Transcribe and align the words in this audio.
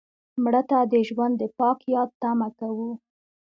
مړه 0.43 0.61
ته 0.69 0.77
د 0.91 0.93
ژوند 1.07 1.33
د 1.37 1.43
پاک 1.59 1.79
یاد 1.93 2.09
تمه 2.21 2.49
کوو 2.59 2.91